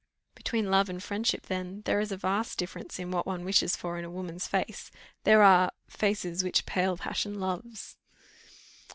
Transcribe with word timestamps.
"Between 0.33 0.71
love 0.71 0.89
and 0.89 1.03
friendship, 1.03 1.45
then, 1.45 1.83
there 1.85 1.99
is 1.99 2.11
a 2.11 2.17
vast 2.17 2.57
difference 2.57 2.97
in 2.97 3.11
what 3.11 3.27
one 3.27 3.45
wishes 3.45 3.75
for 3.75 3.99
in 3.99 4.03
a 4.03 4.09
woman's 4.09 4.47
face; 4.47 4.89
there 5.25 5.43
are, 5.43 5.71
'faces 5.87 6.43
which 6.43 6.65
pale 6.65 6.97
passion 6.97 7.39
loves. 7.39 7.97